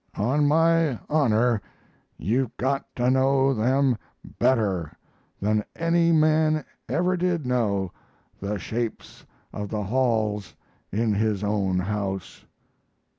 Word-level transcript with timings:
"On 0.17 0.47
my 0.47 0.97
honor, 1.11 1.61
you've 2.17 2.57
got 2.57 2.85
to 2.95 3.11
know 3.11 3.53
them 3.53 3.99
better 4.39 4.97
than 5.39 5.63
any 5.75 6.11
man 6.11 6.65
ever 6.89 7.15
did 7.15 7.45
know 7.45 7.91
the 8.39 8.57
shapes 8.57 9.27
of 9.53 9.69
the 9.69 9.83
halls 9.83 10.55
in 10.91 11.13
his 11.13 11.43
own 11.43 11.77
house." 11.77 12.45